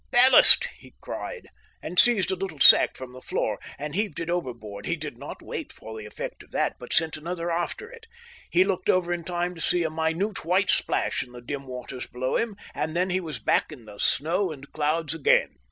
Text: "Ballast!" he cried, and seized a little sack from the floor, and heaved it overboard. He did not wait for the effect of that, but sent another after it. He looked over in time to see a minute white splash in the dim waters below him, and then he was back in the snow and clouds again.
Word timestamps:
"Ballast!" 0.09 0.63
he 0.79 0.95
cried, 0.99 1.47
and 1.79 1.99
seized 1.99 2.31
a 2.31 2.35
little 2.35 2.59
sack 2.59 2.97
from 2.97 3.13
the 3.13 3.21
floor, 3.21 3.59
and 3.77 3.93
heaved 3.93 4.19
it 4.19 4.31
overboard. 4.31 4.87
He 4.87 4.95
did 4.95 5.15
not 5.15 5.43
wait 5.43 5.71
for 5.71 5.95
the 5.95 6.07
effect 6.07 6.41
of 6.41 6.49
that, 6.49 6.79
but 6.79 6.91
sent 6.91 7.17
another 7.17 7.51
after 7.51 7.87
it. 7.87 8.07
He 8.49 8.63
looked 8.63 8.89
over 8.89 9.13
in 9.13 9.23
time 9.23 9.53
to 9.53 9.61
see 9.61 9.83
a 9.83 9.91
minute 9.91 10.43
white 10.43 10.71
splash 10.71 11.21
in 11.21 11.33
the 11.33 11.39
dim 11.41 11.67
waters 11.67 12.07
below 12.07 12.35
him, 12.35 12.57
and 12.73 12.95
then 12.95 13.11
he 13.11 13.19
was 13.19 13.37
back 13.37 13.71
in 13.71 13.85
the 13.85 13.99
snow 13.99 14.51
and 14.51 14.71
clouds 14.71 15.13
again. 15.13 15.53